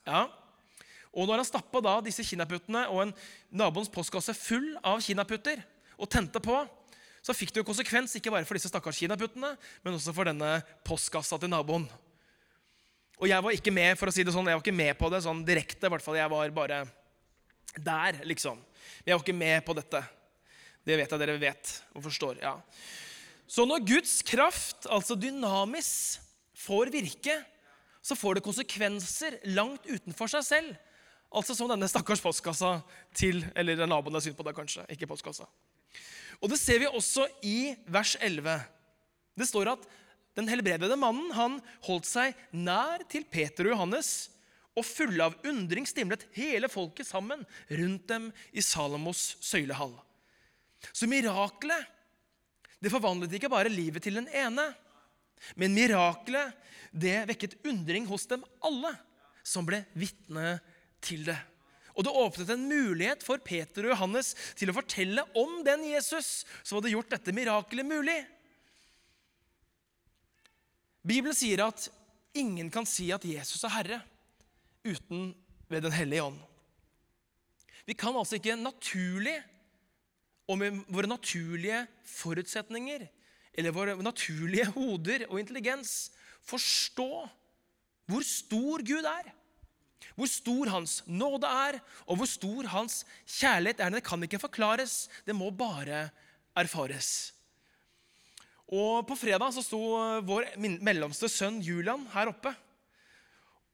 [0.06, 0.26] Ja.
[1.12, 3.16] Og når han stappa da disse kinaputtene og en
[3.52, 5.60] naboens postkasse full av kinaputter
[6.00, 6.56] og tente på,
[7.22, 9.52] så fikk det jo konsekvens ikke bare for disse stakkars kinaputtene,
[9.84, 11.84] men også for denne postkassa til naboen.
[13.22, 15.08] Og jeg var ikke med for å si det sånn, jeg var ikke med på
[15.12, 15.86] det sånn direkte.
[15.86, 16.80] I hvert fall, Jeg var bare
[17.78, 18.58] der, liksom.
[18.58, 20.00] Men jeg var ikke med på dette.
[20.82, 22.42] Det vet jeg dere vet og forstår.
[22.42, 22.56] ja.
[23.46, 26.18] Så når Guds kraft, altså dynamis,
[26.58, 27.36] får virke,
[28.02, 30.76] så får det konsekvenser langt utenfor seg selv.
[31.30, 32.82] Altså som denne stakkars postkassa
[33.14, 34.82] til Eller naboen har synd på det, kanskje.
[34.90, 35.46] Ikke postkassa.
[36.42, 38.58] Og det ser vi også i vers 11.
[39.38, 39.86] Det står at
[40.38, 44.12] den helbredede mannen han holdt seg nær til Peter og Johannes,
[44.72, 49.92] og fulle av undring stimlet hele folket sammen rundt dem i Salomos søylehall.
[50.96, 51.90] Så miraklet
[52.82, 54.64] det forvandlet ikke bare livet til den ene,
[55.54, 56.56] men miraklet
[56.90, 58.90] det vekket undring hos dem alle
[59.46, 60.56] som ble vitne
[61.04, 61.38] til det.
[61.92, 66.42] Og det åpnet en mulighet for Peter og Johannes til å fortelle om den Jesus
[66.62, 68.18] som hadde gjort dette mirakelet mulig.
[71.02, 71.88] Bibelen sier at
[72.34, 74.00] ingen kan si at Jesus er Herre
[74.86, 75.32] uten
[75.68, 76.38] ved Den hellige ånd.
[77.86, 79.38] Vi kan altså ikke naturlig
[80.48, 83.06] og med våre naturlige forutsetninger
[83.54, 86.12] eller våre naturlige hoder og intelligens
[86.46, 87.28] forstå
[88.10, 89.30] hvor stor Gud er.
[90.18, 93.94] Hvor stor Hans nåde er, og hvor stor Hans kjærlighet er.
[93.94, 96.08] Det kan ikke forklares, det må bare
[96.56, 97.32] erfares.
[98.72, 99.80] Og På fredag så sto
[100.24, 102.54] vår mellomste sønn Julian her oppe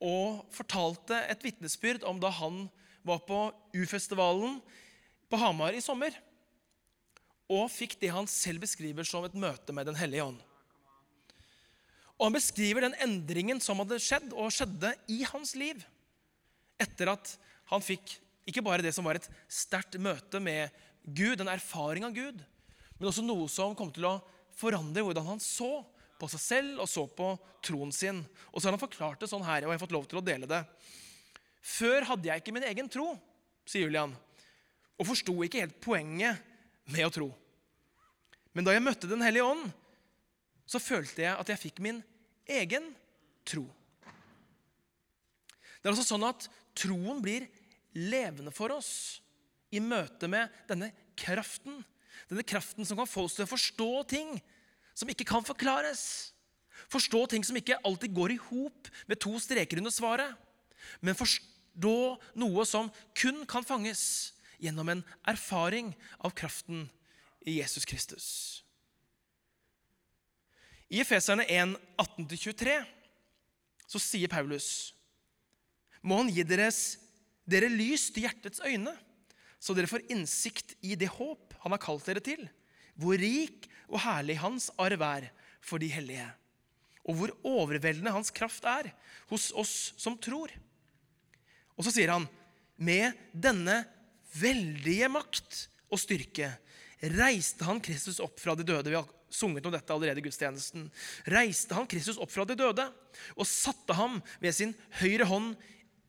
[0.02, 2.64] og fortalte et vitnesbyrd om da han
[3.06, 3.38] var på
[3.78, 4.58] U-festivalen
[5.30, 6.14] på Hamar i sommer.
[7.50, 10.38] Og fikk det han selv beskriver som et møte med Den hellige ånd.
[12.18, 15.78] Og Han beskriver den endringen som hadde skjedd, og skjedde i hans liv.
[16.78, 17.36] Etter at
[17.70, 18.16] han fikk
[18.48, 22.42] ikke bare det som var et sterkt møte med Gud, en erfaring av Gud,
[22.98, 24.18] men også noe som kom til å
[24.58, 25.82] forandre hvordan han så
[26.18, 27.30] på seg selv og så på
[27.64, 28.20] troen sin.
[28.50, 30.24] Og så har han forklart det sånn her, og jeg har fått lov til å
[30.24, 30.62] dele det.
[31.62, 33.12] Før hadde jeg ikke min egen tro,
[33.68, 34.14] sier Julian,
[34.98, 36.42] og forsto ikke helt poenget
[36.90, 37.28] med å tro.
[38.56, 39.68] Men da jeg møtte Den hellige ånd,
[40.68, 42.00] så følte jeg at jeg fikk min
[42.48, 42.90] egen
[43.46, 43.64] tro.
[45.78, 47.46] Det er altså sånn at troen blir
[47.94, 48.90] levende for oss
[49.70, 51.78] i møte med denne kraften.
[52.26, 54.34] Denne kraften som kan få oss til å forstå ting
[54.98, 56.32] som ikke kan forklares.
[56.90, 60.34] Forstå ting som ikke alltid går i hop med to streker under svaret.
[61.00, 61.96] Men forstå
[62.38, 66.88] noe som kun kan fanges gjennom en erfaring av kraften
[67.46, 68.28] i Jesus Kristus.
[70.88, 72.78] I Efeserne 1, 18-23
[73.88, 74.94] så sier Paulus
[76.02, 76.98] må han gi deres,
[77.48, 78.92] dere lys til hjertets øyne,
[79.58, 82.46] så dere får innsikt i det håp han har kalt dere til,
[82.98, 85.28] hvor rik og herlig hans arv er
[85.64, 86.26] for de hellige,
[87.08, 88.90] og hvor overveldende hans kraft er
[89.30, 90.50] hos oss som tror.
[91.78, 92.26] Og så sier han,
[92.78, 93.82] med denne
[94.38, 96.50] veldige makt og styrke
[97.18, 98.90] reiste han Kristus opp fra de døde.
[98.90, 100.88] Vi har sunget om dette allerede i gudstjenesten.
[101.30, 102.86] Reiste han Kristus opp fra de døde
[103.36, 105.52] og satte ham ved sin høyre hånd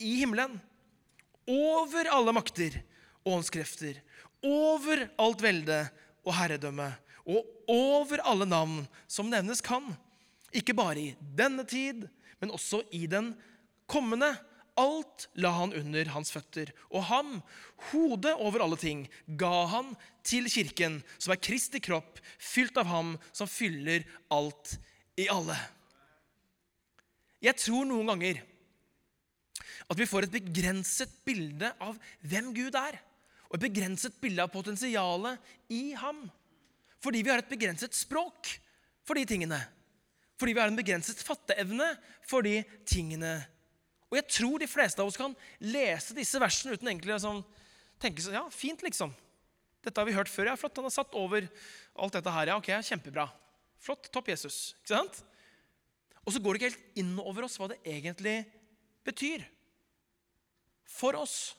[0.02, 0.58] i himmelen.
[1.50, 2.80] Over alle makter
[3.26, 4.00] og åndskrefter,
[4.45, 5.80] over alt velde
[6.25, 6.89] og herredømme,
[7.30, 9.91] og over alle navn som nevnes kan.
[10.56, 12.08] Ikke bare i denne tid,
[12.41, 13.34] men også i den
[13.89, 14.32] kommende.
[14.80, 17.34] Alt la han under hans føtter, og ham,
[17.91, 19.91] hodet over alle ting, ga han
[20.23, 24.78] til kirken, som er Kristi kropp, fylt av ham som fyller alt
[25.19, 25.58] i alle.
[27.43, 28.39] Jeg tror noen ganger
[29.89, 31.97] at vi får et begrenset bilde av
[32.30, 32.99] hvem Gud er,
[33.49, 36.23] og et begrenset bilde av potensialet i ham.
[37.01, 38.51] Fordi vi har et begrenset språk
[39.07, 39.59] for de tingene.
[40.39, 41.88] Fordi vi har en begrenset fatteevne
[42.29, 43.39] for de tingene
[44.09, 47.41] og jeg tror de fleste av oss kan lese disse versene uten egentlig å sånn,
[48.01, 49.13] tenke sånn Ja, fint, liksom.
[49.85, 50.49] Dette har vi hørt før.
[50.49, 51.45] Ja, flott, han har satt over
[51.93, 52.51] alt dette her.
[52.51, 53.27] Ja, ok, kjempebra.
[53.79, 54.09] Flott.
[54.12, 54.73] Topp Jesus.
[54.81, 55.21] Ikke sant?
[56.25, 58.41] Og så går det ikke helt inn over oss hva det egentlig
[59.07, 59.45] betyr.
[60.89, 61.53] For oss.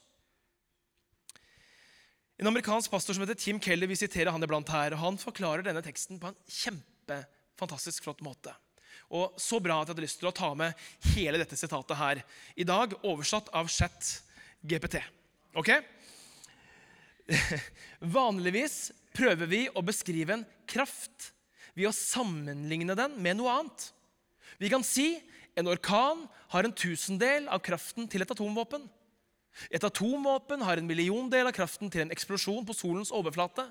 [2.40, 4.94] En amerikansk pastor som heter Tim Keller, vi siterer han iblant her.
[4.96, 8.54] og Han forklarer denne teksten på en kjempefantastisk flott måte.
[9.12, 10.78] Og Så bra at jeg hadde lyst til å ta med
[11.12, 12.22] hele dette sitatet her
[12.56, 14.22] i dag, oversatt av Chat
[14.64, 14.96] GPT.
[15.52, 15.68] Ok?
[18.16, 18.78] Vanligvis
[19.12, 21.34] prøver vi å beskrive en kraft
[21.74, 23.90] ved å sammenligne den med noe annet.
[24.56, 25.18] Vi kan si
[25.60, 26.24] en orkan
[26.54, 28.88] har en tusendel av kraften til et atomvåpen.
[29.70, 33.66] Et atomvåpen har en milliondel av kraften til en eksplosjon på solens overflate.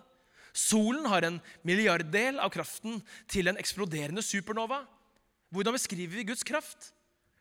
[0.56, 4.84] Solen har en milliarddel av kraften til en eksploderende supernova.
[5.54, 6.92] Hvordan beskriver vi Guds kraft?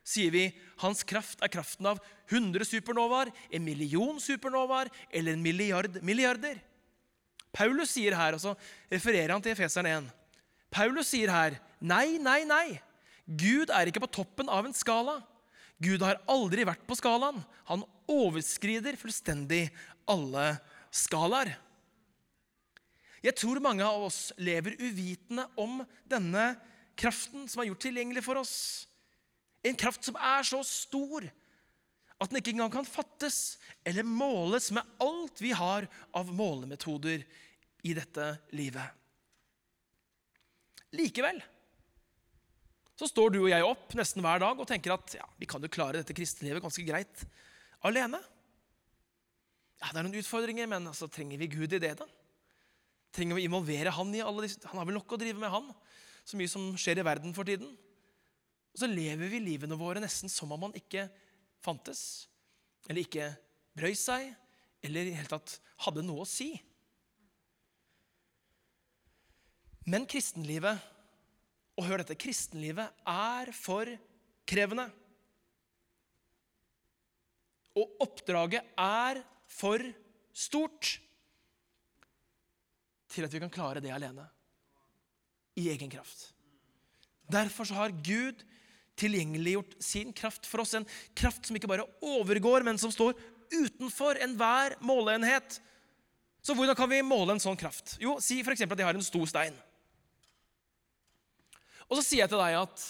[0.08, 0.46] Sier vi
[0.80, 1.98] hans kraft er kraften av
[2.30, 6.60] 100 supernovaer, en million supernovaer eller en milliard milliarder?
[7.52, 8.54] Paulus sier her, og så
[8.92, 10.08] refererer han til Efeseren 1.
[10.72, 12.78] Paulus sier her nei, nei, nei.
[13.28, 15.18] Gud er ikke på toppen av en skala.
[15.78, 17.38] Gud har aldri vært på skalaen.
[17.70, 19.68] Han overskrider fullstendig
[20.10, 20.50] alle
[20.94, 21.54] skalaer.
[23.22, 26.52] Jeg tror mange av oss lever uvitende om denne
[26.98, 28.54] kraften som er gjort tilgjengelig for oss.
[29.66, 31.26] En kraft som er så stor
[32.18, 37.22] at den ikke engang kan fattes eller måles med alt vi har av målemetoder
[37.86, 38.86] i dette livet.
[40.98, 41.38] Likevel
[42.98, 45.62] så står du og jeg opp nesten hver dag og tenker at ja, vi kan
[45.62, 47.22] jo klare dette kristenlivet ganske greit
[47.86, 48.18] alene.
[49.78, 52.08] Ja, Det er noen utfordringer, men altså, trenger vi Gud i det, da?
[53.14, 54.60] Trenger vi å involvere Han i alle disse?
[54.68, 55.70] Han har vel nok å drive med, han?
[56.26, 57.70] Så mye som skjer i verden for tiden.
[58.74, 61.06] Og så lever vi livene våre nesten som om han ikke
[61.62, 62.28] fantes,
[62.86, 63.30] eller ikke
[63.78, 64.34] brøy seg,
[64.84, 65.56] eller i hele tatt
[65.86, 66.50] hadde noe å si.
[69.88, 70.82] Men kristenlivet,
[71.78, 73.90] og hør dette, kristenlivet er for
[74.48, 74.88] krevende.
[77.78, 79.84] Og oppdraget er for
[80.34, 80.96] stort
[83.08, 84.26] til at vi kan klare det alene.
[85.58, 86.32] I egen kraft.
[87.30, 88.42] Derfor så har Gud
[88.98, 90.74] tilgjengeliggjort sin kraft for oss.
[90.74, 90.86] En
[91.18, 93.14] kraft som ikke bare overgår, men som står
[93.54, 95.60] utenfor enhver måleenhet.
[96.42, 97.96] Så hvordan kan vi måle en sånn kraft?
[98.02, 98.66] Jo, Si f.eks.
[98.66, 99.56] at jeg har en stor stein.
[101.88, 102.84] Og så sier jeg til deg at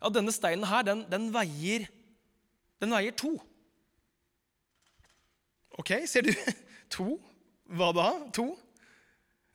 [0.00, 1.86] ja, denne steinen her, den, den, veier,
[2.82, 3.34] den veier to.
[5.80, 6.32] Ok, ser du?
[6.94, 7.16] To?
[7.74, 8.08] Hva da?
[8.36, 8.52] To?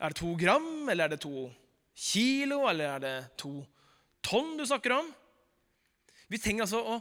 [0.01, 1.45] Er det to gram, eller er det to
[1.95, 3.51] kilo, eller er det to
[4.25, 5.07] tonn du snakker om?
[6.27, 6.97] Vi trenger altså å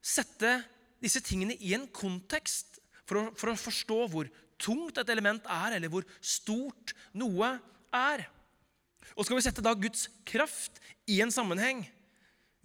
[0.00, 0.54] sette
[1.02, 5.76] disse tingene i en kontekst for å, for å forstå hvor tungt et element er,
[5.76, 7.52] eller hvor stort noe
[7.94, 8.24] er.
[9.14, 11.84] Og skal vi sette da Guds kraft i en sammenheng,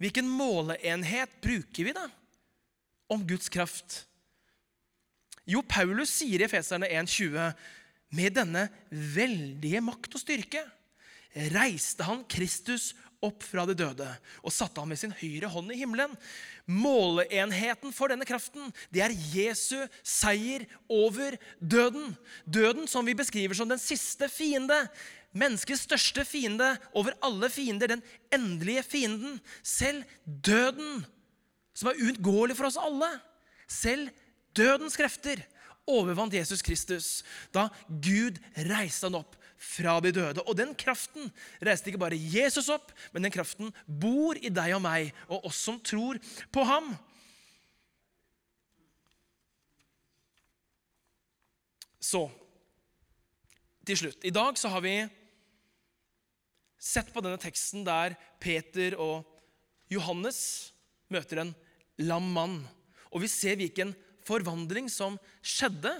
[0.02, 2.08] hvilken måleenhet bruker vi da
[3.12, 4.02] om Guds kraft?
[5.46, 7.52] Jo, Paulus sier i Efeserne 1,20.:
[8.14, 10.62] Med denne veldige makt og styrke
[11.54, 14.08] reiste han Kristus opp fra de døde
[14.42, 16.14] og satte ham med sin høyre hånd i himmelen.
[16.66, 22.12] Måleenheten for denne kraften det er Jesu seier over døden.
[22.44, 24.78] Døden som vi beskriver som den siste fiende.
[25.32, 29.38] Menneskets største fiende over alle fiender, den endelige fienden.
[29.64, 31.04] Selv døden,
[31.74, 33.08] som er uunngåelig for oss alle.
[33.70, 34.10] Selv
[34.56, 35.40] dødens krefter
[35.88, 37.22] overvant Jesus Kristus
[37.54, 40.42] da Gud reiste han opp fra de døde.
[40.44, 41.30] Og den kraften
[41.62, 45.62] reiste ikke bare Jesus opp, men den kraften bor i deg og meg og oss
[45.64, 46.20] som tror
[46.52, 46.92] på ham.
[52.02, 52.26] Så
[53.86, 54.24] til slutt.
[54.26, 54.96] I dag så har vi
[56.82, 59.22] sett på denne teksten der Peter og
[59.92, 60.72] Johannes
[61.12, 61.52] møter en
[62.02, 62.56] lam mann.
[63.12, 63.92] Og vi ser hvilken
[64.26, 65.94] forvandling som skjedde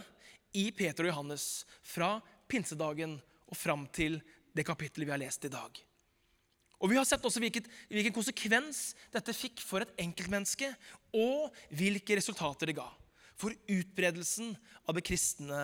[0.58, 1.46] i Peter og Johannes
[1.86, 2.16] fra
[2.50, 3.16] pinsedagen
[3.46, 4.18] og fram til
[4.52, 5.70] det kapittelet vi har lest i dag.
[6.82, 10.66] Og Vi har sett også hvilket, hvilken konsekvens dette fikk for et enkeltmenneske,
[11.14, 12.88] og hvilke resultater det ga
[13.38, 14.50] for utbredelsen
[14.86, 15.60] av det kristne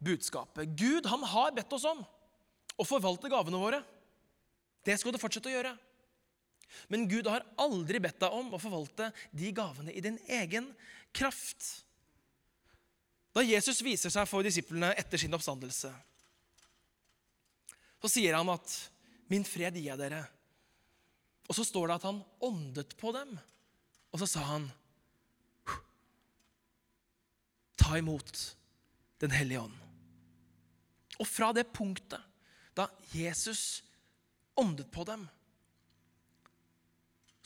[0.00, 0.72] budskapet.
[0.76, 2.00] Gud han har bedt oss om
[2.76, 3.82] å forvalte gavene våre.
[4.86, 5.74] Det skal du fortsette å gjøre.
[6.92, 10.68] Men Gud har aldri bedt deg om å forvalte de gavene i din egen
[11.16, 11.64] kraft.
[13.34, 15.90] Da Jesus viser seg for disiplene etter sin oppstandelse,
[18.00, 18.70] så sier han at
[19.28, 20.28] 'min fred gir jeg dere'.
[21.48, 23.38] Og så står det at han åndet på dem,
[24.12, 24.70] og så sa han
[27.76, 28.56] 'ta imot
[29.18, 29.80] Den hellige ånd'.
[31.18, 32.20] Og fra det punktet
[32.76, 33.82] da Jesus
[34.56, 35.26] åndet på dem,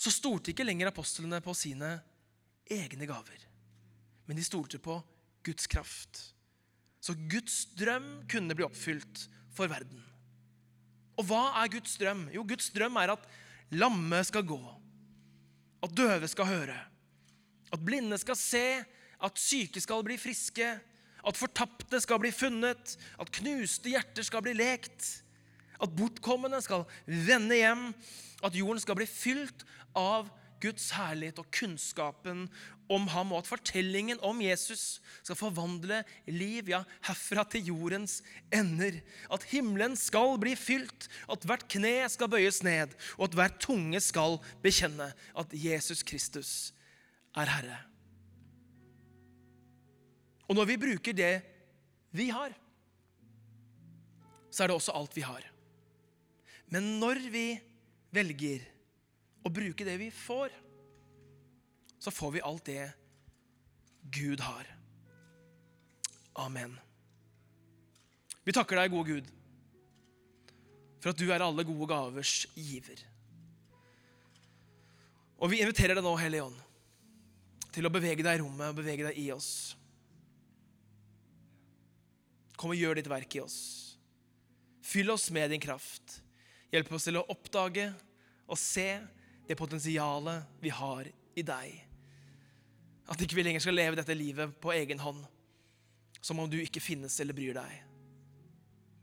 [0.00, 1.98] så stolte ikke lenger apostlene på sine
[2.70, 3.42] egne gaver,
[4.24, 4.96] men de stolte på
[5.44, 6.22] Guds kraft.
[7.00, 10.00] Så Guds drøm kunne bli oppfylt for verden.
[11.20, 12.26] Og hva er Guds drøm?
[12.32, 13.26] Jo, Guds drøm er at
[13.76, 14.60] lamme skal gå,
[15.84, 16.78] at døve skal høre,
[17.70, 18.64] at blinde skal se,
[19.20, 20.68] at syke skal bli friske,
[21.20, 25.20] at fortapte skal bli funnet, at knuste hjerter skal bli lekt,
[25.80, 27.90] at bortkomne skal vende hjem,
[28.44, 29.64] at jorden skal bli fylt
[29.96, 32.44] av Guds herlighet og kunnskapen
[32.90, 38.18] om ham, og at fortellingen om Jesus skal forvandle liv, ja, herfra til jordens
[38.52, 38.98] ender.
[39.32, 44.02] At himmelen skal bli fylt, at hvert kne skal bøyes ned, og at hver tunge
[44.04, 46.74] skal bekjenne at Jesus Kristus
[47.38, 47.78] er Herre.
[50.50, 51.34] Og når vi bruker det
[52.10, 52.50] vi har,
[54.50, 55.46] så er det også alt vi har.
[56.70, 57.46] Men når vi
[58.14, 58.64] velger
[59.46, 60.52] å bruke det vi får,
[62.00, 62.84] så får vi alt det
[64.14, 64.68] Gud har.
[66.40, 66.76] Amen.
[68.46, 69.26] Vi takker deg, gode Gud,
[71.02, 73.02] for at du er alle gode gavers giver.
[75.40, 76.56] Og vi inviterer deg nå, Hellige Ånd,
[77.74, 79.50] til å bevege deg i rommet og bevege deg i oss.
[82.60, 83.60] Kom og gjør ditt verk i oss.
[84.84, 86.19] Fyll oss med din kraft.
[86.70, 87.88] Hjelp oss til å oppdage
[88.50, 88.88] og se
[89.48, 91.08] det potensialet vi har
[91.38, 91.78] i deg.
[93.10, 95.24] At ikke vi lenger skal leve dette livet på egen hånd,
[96.22, 97.80] som om du ikke finnes eller bryr deg.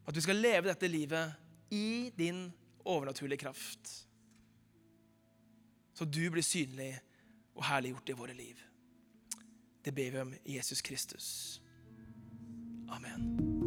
[0.07, 2.45] At vi skal leve dette livet i din
[2.88, 3.91] overnaturlige kraft.
[5.93, 6.93] Så du blir synlig
[7.57, 8.63] og herliggjort i våre liv.
[9.84, 11.61] Det ber vi om i Jesus Kristus.
[12.88, 13.66] Amen.